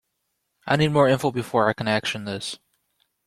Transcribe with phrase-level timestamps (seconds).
[0.65, 2.57] I need more info before I can action this.